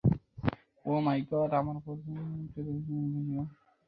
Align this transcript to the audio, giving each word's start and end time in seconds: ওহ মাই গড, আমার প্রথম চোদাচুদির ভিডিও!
ওহ 0.85 0.97
মাই 1.05 1.19
গড, 1.29 1.51
আমার 1.59 1.77
প্রথম 1.85 2.15
চোদাচুদির 2.53 2.77
ভিডিও! 3.13 3.41